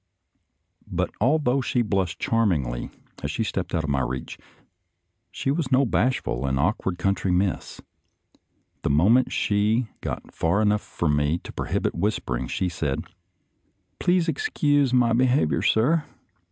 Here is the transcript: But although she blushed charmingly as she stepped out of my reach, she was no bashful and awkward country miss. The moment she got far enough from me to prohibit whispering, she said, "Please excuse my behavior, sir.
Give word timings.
But 0.91 1.11
although 1.21 1.61
she 1.61 1.83
blushed 1.83 2.19
charmingly 2.19 2.89
as 3.21 3.29
she 3.29 3.43
stepped 3.43 3.75
out 3.75 3.83
of 3.83 3.89
my 3.91 3.99
reach, 4.01 4.39
she 5.29 5.51
was 5.51 5.71
no 5.71 5.85
bashful 5.85 6.47
and 6.47 6.57
awkward 6.57 6.97
country 6.97 7.29
miss. 7.31 7.81
The 8.81 8.89
moment 8.89 9.31
she 9.31 9.89
got 10.01 10.33
far 10.33 10.59
enough 10.59 10.81
from 10.81 11.15
me 11.15 11.37
to 11.43 11.53
prohibit 11.53 11.93
whispering, 11.93 12.47
she 12.47 12.67
said, 12.67 13.03
"Please 13.99 14.27
excuse 14.27 14.91
my 14.91 15.13
behavior, 15.13 15.61
sir. 15.61 16.03